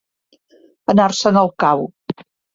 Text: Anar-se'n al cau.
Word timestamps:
Anar-se'n 0.95 1.39
al 1.43 1.53
cau. 1.67 1.87